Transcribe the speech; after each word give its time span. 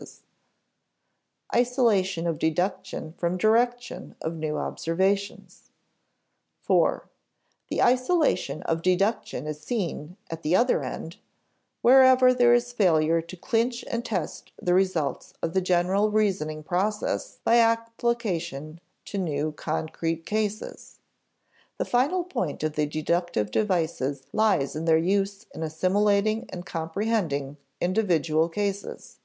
[Sidenote: 0.00 0.10
Isolation 1.68 2.26
of 2.26 2.38
deduction 2.38 3.12
from 3.18 3.36
direction 3.36 4.14
of 4.22 4.34
new 4.34 4.56
observations] 4.56 5.68
(iv) 6.70 7.00
The 7.68 7.82
isolation 7.82 8.62
of 8.62 8.80
deduction 8.80 9.46
is 9.46 9.60
seen, 9.60 10.16
at 10.30 10.42
the 10.42 10.56
other 10.56 10.82
end, 10.82 11.18
wherever 11.82 12.32
there 12.32 12.54
is 12.54 12.72
failure 12.72 13.20
to 13.20 13.36
clinch 13.36 13.84
and 13.90 14.02
test 14.02 14.52
the 14.56 14.72
results 14.72 15.34
of 15.42 15.52
the 15.52 15.60
general 15.60 16.10
reasoning 16.10 16.62
processes 16.62 17.40
by 17.44 17.56
application 17.58 18.80
to 19.04 19.18
new 19.18 19.52
concrete 19.52 20.24
cases. 20.24 21.00
The 21.76 21.84
final 21.84 22.24
point 22.24 22.62
of 22.62 22.72
the 22.74 22.86
deductive 22.86 23.50
devices 23.50 24.22
lies 24.32 24.74
in 24.74 24.86
their 24.86 24.96
use 24.96 25.44
in 25.54 25.62
assimilating 25.62 26.48
and 26.48 26.64
comprehending 26.64 27.58
individual 27.82 28.48
cases. 28.48 29.18